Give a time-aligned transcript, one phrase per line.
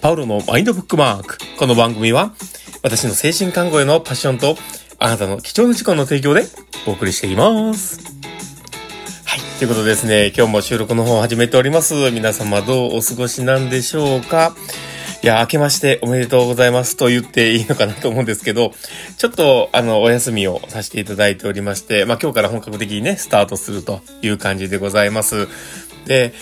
[0.00, 1.36] パウロのマインドブックマーク。
[1.58, 2.32] この番組は、
[2.82, 4.56] 私の精神看護へのパッションと、
[4.98, 6.44] あなたの貴重な時間の提供で
[6.86, 8.00] お送りしています。
[9.26, 9.40] はい。
[9.58, 12.10] ということでですね、今日も収録の方を始めております。
[12.12, 14.56] 皆様どうお過ごしなんでしょうか
[15.22, 18.72] いや、明けましておめでとうございますと言っていいのかなと思うんですけど、
[19.18, 25.46] ちょっと、あの、お休みをさせていただいておりまして、まあ今日から本格的にね、スタートするという感じでございます。
[26.06, 26.32] で、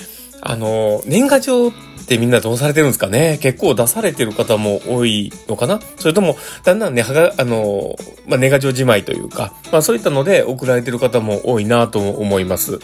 [0.40, 1.72] あの、年賀状っ
[2.08, 3.38] てみんなどうされてるんですかね？
[3.40, 5.78] 結構出されてる方も多いのかな？
[5.96, 7.94] それとも、だんだんね、はが、あの、
[8.26, 12.80] まあ、年賀状じまいというか、まあそういったので送られてる方も多いなと思います。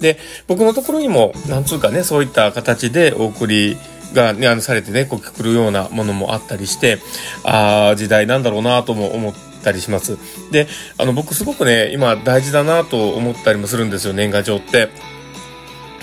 [0.00, 3.76] で、僕のところにも、なんつうかね、そういった形でお送り
[4.14, 6.98] がね、あの、されてね、こう来るようなものもあったりして、
[7.44, 10.16] ああ、時代なんだろうなとも思ったりします。
[10.52, 14.88] で、あの、僕すごくね、今大事だなと思ったりもするんですよ、年賀状って。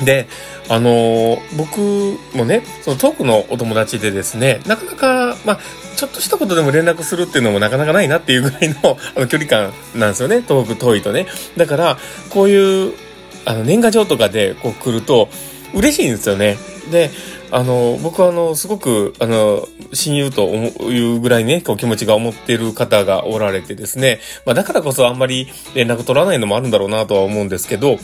[0.03, 0.27] で、
[0.69, 5.59] あのー、僕もね、その遠くのお友達でですね、なかなか、まあ、
[5.95, 10.41] ちょっとしたことでも連絡するっていうのもなかなかないなっていうぐらいの あの距離感なんですよね。
[10.41, 11.27] 遠く遠いとね。
[11.55, 11.97] だから、
[12.29, 12.93] こういう、
[13.45, 15.29] あの、年賀状とかでこう来ると、
[15.73, 16.57] 嬉しいんですよね。
[16.91, 17.11] で、
[17.51, 27.97] あの、僕はあの、すごく、あの、親友というぐらいね、こう気持ちが思っている方がおられてですね、まあだからこそあんまり連絡取らないのもあるんだろうなとは思うんですけど、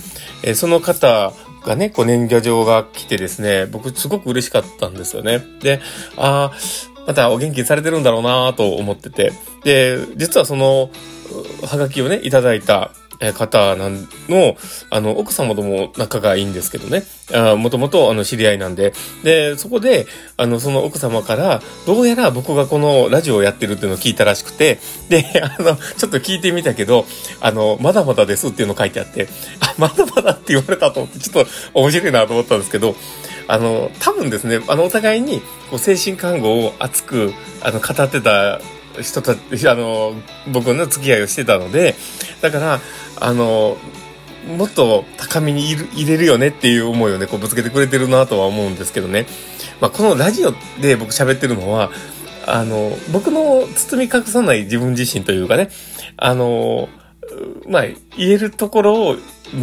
[0.44, 1.34] えその方
[1.66, 5.44] がね、こう年賀状が来てですね、僕すごく嬉しかったんですよね。
[5.62, 5.80] で、
[6.18, 6.58] ああ、
[7.08, 9.32] またお元気にされてるんだろうなと思ってて。
[9.64, 10.90] で、実はその、
[11.66, 12.92] はがきをね、いただいた
[13.34, 14.58] 方なんの、
[14.90, 17.04] あの、奥様とも仲がいいんですけどね。
[17.34, 18.94] あもともと、あの、知り合いなんで。
[19.24, 27.06] で、そこで、あの、その奥様から、どうやら僕がこのラジオをやってるっていうのを聞いたらしくて、で、あの、ちょっと聞いてみたけど、
[27.40, 29.28] あの、まだまだですっていうの書いてあって、
[29.60, 32.96] あ、まだまだって言われたと思って、ちょっと面白いなと思ったんですけど、
[33.48, 38.62] あの、多分ですね、あの、お互いに、こう、精神看護を熱く、あの、語ってた
[39.00, 40.14] 人たち、あの、
[40.52, 41.96] 僕の付き合いをしてたので、
[42.42, 42.80] だから、
[43.20, 43.78] あの、
[44.48, 49.28] もっと高みに入れるよねっていう思いをね、こうぶつけてくれてるなとは思うんですけどね。
[49.80, 51.92] まあ、このラジオで僕喋ってるのは、
[52.48, 55.70] あの、僕の包み隠さない自分自身というかね、
[56.18, 56.90] あの、
[57.68, 57.84] まあ、
[58.18, 59.16] 言えるところを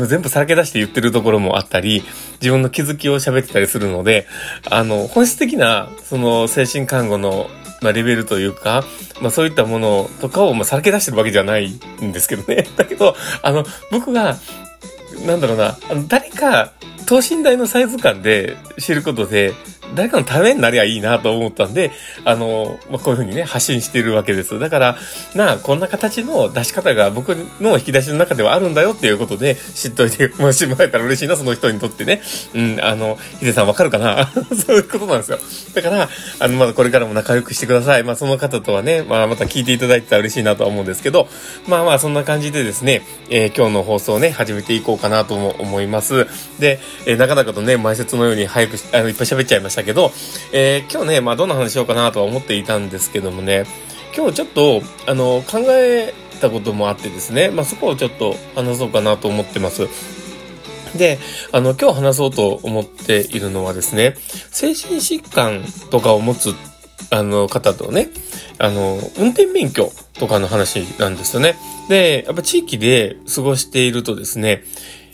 [0.07, 2.03] 全部さらけ出して言ってるところもあったり、
[2.41, 4.27] 自分の気づきを喋ってたりするので、
[4.71, 7.49] あの、本質的な、その精神看護の
[7.81, 8.85] まあ、レベルというか、
[9.21, 11.71] まあ、そういったものとかを、まあ、さらけ出してるわけじゃない
[12.03, 12.67] んですけどね。
[12.77, 14.37] だけど、あの、僕が、
[15.27, 16.73] なんだろうな、あの、誰か、
[17.07, 19.55] 等身大のサイズ感で知ることで、
[19.95, 21.93] 誰かのためになりゃいいなと思ったんで、
[22.25, 24.59] あの、まあ、こういうふうにね、発信しているわけです。
[24.59, 24.97] だから、
[25.35, 32.21] なあ、こんな形の出し方が僕の引き出しの中ではあるんだよっていうことで、知っといてもしもらえたら嬉しいな、その人にとってね。
[32.55, 34.31] うん、あの、ヒデさんわかるかな？
[34.67, 35.39] そういうことなんですよ。
[35.75, 38.03] だから、あの、まだこれからも仲良くしてください。
[38.03, 41.29] まあ、その方とはね、まあ、また聞いていただいたら嬉しいなとは思うんですけど、
[41.67, 46.27] まあまあ、そんな感じでですね、えー、今日の放送ね、始めていこうかなとも思います。
[46.59, 50.13] で、えー、なかなかとね、前説のように早く、あの、いっぱい喋っちゃいましたたけど、
[50.53, 53.65] えー、今日ね、まあどんな話しようかなとは思っていたんですけどもね、
[54.17, 59.89] 今日ちょっと、あの、考えたこともあってですね、まあそこをちょっと話そうかなと思ってます。
[60.97, 61.19] で、
[61.53, 64.17] あの、今日話そうと思っているのはですね、
[64.51, 66.55] 精神疾患とかを持つ、
[67.11, 68.09] あの、方とね、
[68.59, 71.57] あの、運転免許とかの話なんですよね。
[71.89, 74.65] で、やっぱ地域で過ごしているとですね、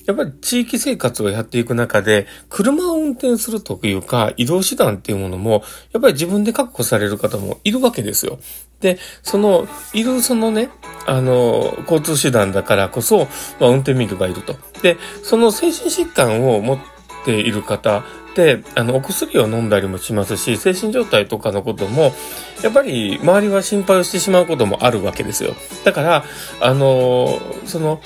[0.06, 8.38] やっぱり地域生活をやっていく中で、車を運転するというか、移動手段っていうものも、やっぱり自分で確保される方もいるわけですよ。
[8.80, 10.70] で、その、いるそのね、
[11.06, 13.28] あの、交通手段だからこそ、
[13.60, 14.56] まあ、運転免許がいると。
[14.82, 16.78] で、その精神疾患を持っ
[17.24, 18.04] ている方
[18.34, 22.12] で、あの、お薬を飲んだりもしますし、精神状態とかのことも、
[22.62, 25.54] やっぱり周りは心配をしてしまうこともあるわけですよ。
[25.84, 26.24] だから、
[26.60, 28.00] あの、その、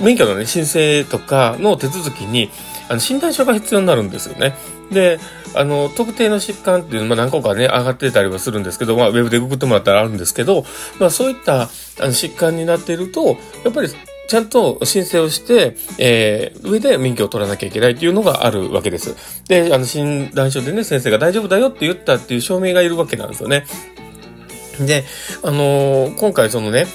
[0.00, 2.50] 免許のね、申請とかの手続きに、
[2.88, 4.54] あの、診断書が必要になるんですよね。
[4.90, 5.18] で、
[5.54, 10.64] あの、特定の疾患っていうのも何個かね、上がってたりはするんですけど、まあ、ウェブでググってもらったらあるんですけど、
[10.98, 11.68] まあ、そういったあの
[12.08, 13.88] 疾患になっていると、やっぱり、
[14.26, 19.14] ちゃんと申請をして、えー、上で免許を取らなきゃいけないっていうのがあるわけです。
[19.48, 23.66] で、あの、診断書でね、先生が大丈夫だよって言ったっていう証明がいるわけなんですよね。
[24.80, 25.04] で、
[25.42, 26.86] あのー、今回そのね、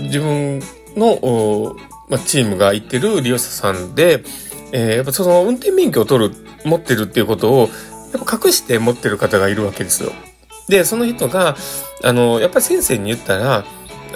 [0.00, 0.60] 自分
[0.96, 1.76] の、
[2.08, 4.24] まあ、チームが行ってる利用者さんで、
[4.72, 6.34] えー、やっぱその運転免許を取る、
[6.64, 7.68] 持ってるっていうことを、
[8.12, 10.12] やっぱ隠して持ってる方がいるわけですよ。
[10.68, 11.56] で、その人が、
[12.02, 13.64] あの、やっぱり先生に言ったら、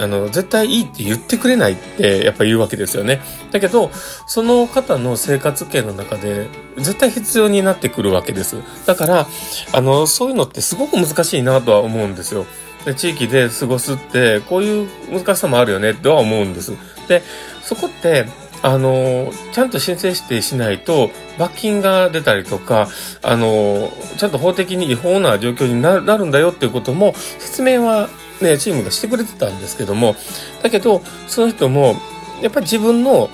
[0.00, 3.20] あの、絶対いいって言ってくれないってやっぱ言うわけですよね。
[3.50, 3.90] だけど、
[4.26, 6.46] その方の生活圏の中で
[6.76, 8.56] 絶対必要になってくるわけです。
[8.86, 9.26] だから、
[9.72, 12.46] あの、そういうのってすごく難しいなとは思うんですよ。
[12.84, 16.72] で地域で過ごすって、こういう難しさもあるよねとは思うんです。
[17.08, 17.22] で、
[17.68, 18.24] そこって、
[18.62, 22.88] あの、ちゃんと申請してしないと、罰金が出たりとか、
[23.22, 28.08] あの、ちゃんと法的に違法な状況になるんだよっていうことも、説明は
[28.40, 30.16] ね、チームがしてくれてたんですけども、
[30.62, 31.96] だけど、その人も、
[32.40, 33.28] やっぱり自分の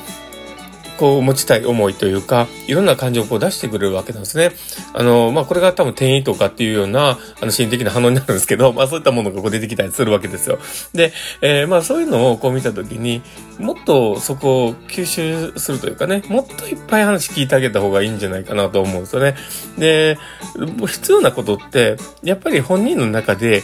[0.99, 4.53] こう持ちたい思いというか、いろんな感情をこう出してくれるわけなんですね。
[4.93, 10.59] あの、まあ、これが多分転移とかっていうような、あの、心理的な反応になるんですけど、 まあ、そういったものがこう出てきたりするわけですよ。
[10.95, 13.23] で、えー、まあ、そういうのをこう見たときに、
[13.59, 19.37] もっとそこを吸収するというかね、もっといっぱい話聞いてあげた方がいいんじゃないかなと思うんですよね。
[19.79, 20.19] で、
[20.87, 23.63] 必要なことって、やっぱり本人の中で、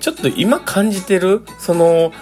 [0.00, 2.12] ちょっと今感じてる、その、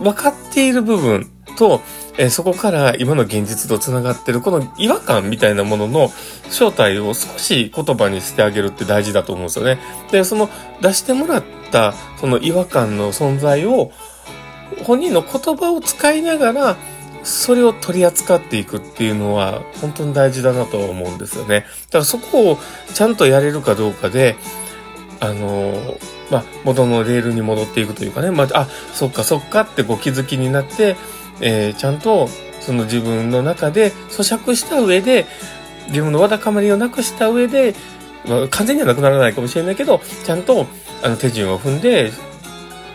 [0.00, 1.80] 分かっている部分と、
[2.18, 6.10] え、そこから今の現実と繋がってるこの違和感みたいなものの
[6.50, 9.78] 正体を少し言葉にしてあげるって大事だと思うんですよね。
[10.12, 10.48] で、その
[10.80, 13.90] 出してもらったその違和感の存在を
[14.84, 16.76] 本人の言葉を使いながら
[17.22, 21.66] それを取り扱っていくっていうのは本当に大事だなと思うんですよね。
[21.86, 22.58] だからそこを
[22.94, 24.36] ちゃんとやれるかどうかで、
[25.18, 25.96] あの
[26.30, 30.96] まあ、元のレールに戻っていくというかね、まあ、あ、そっかそっかってこう気づきになって、
[31.40, 32.28] えー、ちゃんと
[32.60, 35.26] その自分の中で咀嚼した上で、
[35.88, 37.74] 自分のわだかまりをなくした上で、
[38.26, 40.66] まあ、完全にはなくならないかもしれないけど、ちゃんと
[41.02, 42.10] あの手順を踏んで、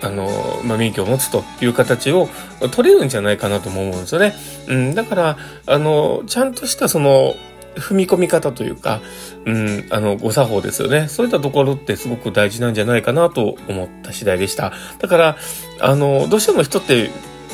[0.02, 0.28] あの、
[0.64, 2.28] まあ、免許を持つという形を
[2.72, 4.34] 取れるんじゃないかなとも思うんですよね。
[4.68, 7.36] うん、だから、あの、ちゃんとしたその、
[7.76, 9.00] 踏み込み方というか、
[9.46, 11.08] うん、あの、ご作法ですよね。
[11.08, 14.74] そういったところってすごく大事なんじゃないかなと思った次第でした。
[15.00, 15.38] だから、
[15.80, 17.12] あの、どうしても人って、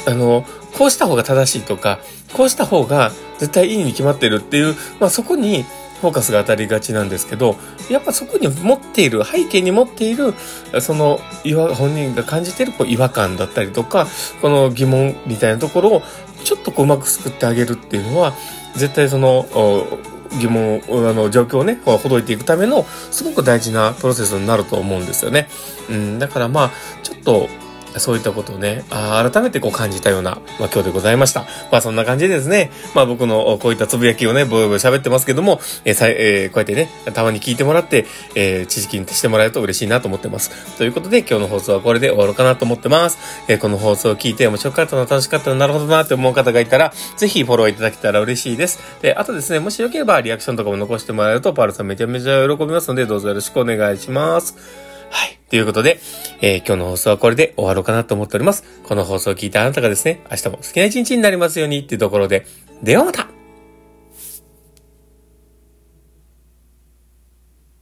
[0.07, 0.45] あの、
[0.77, 2.00] こうした方が正しいとか、
[2.33, 5.65] こうした方が絶対いいに決まってるっていう、まあそこに
[6.01, 7.56] フォーカスが当たりがちなんですけど、
[7.89, 10.33] やっぱそこに持っている、背景に持っている、
[10.79, 11.19] その、
[11.75, 14.07] 本人が感じているこう違和感だったりとか、
[14.41, 16.03] この疑問みたいなところを
[16.44, 18.33] ちょっとこううまく救ってあげるっていうのは、
[18.75, 19.47] 絶対その、
[20.39, 25.50] 疑問、あの、状況をね、ほどいていくための、すごく大事なプロセスになると思うんですよね。
[25.89, 26.71] うん、だからまあ、
[27.01, 27.50] ちょっと、
[28.00, 31.42] そういったことをね、改めてこう感じたような、まあ今日でございました。
[31.72, 38.06] まあそんな感じでですね、まあ僕のこういったつぶやきをね、ぼよぼよ喋ってますけども、えーさえー、こうやってね、たまに聞いてもらって、
[38.36, 40.78] えー、知識にしてもらえると嬉しいなと思ってます。
[40.78, 43.18] ということで今日の放送はこれで終わろうかなと思ってます。
[43.48, 48.80] えー、この放送を聞いて面白かったな、楽しかったな、なるほどなって思う方がいたら、ぜひフォローいただけたら嬉しいです。
[49.02, 54.87] で、あとですね、もしよければリアクションとかも残してもらえると、パールさんめちゃめちゃ喜びますので、どうぞよろしくお願いします。
[55.09, 55.39] はい。
[55.50, 56.00] ということで、
[56.42, 58.63] えー、今日の放送はこれで終わろうかなと思っております。
[58.83, 62.45] この放送を聞いたあなたがですね、明日も好きな一日になりますようにっていうところで、
[62.83, 63.27] ではまた